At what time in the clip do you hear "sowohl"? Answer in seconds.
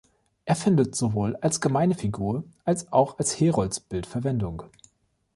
0.95-1.35